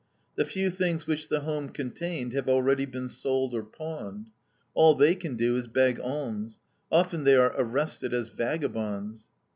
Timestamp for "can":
5.13-5.35